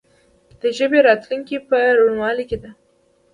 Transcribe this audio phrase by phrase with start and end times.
[0.61, 2.71] د ژبې راتلونکې په روڼوالي کې ده.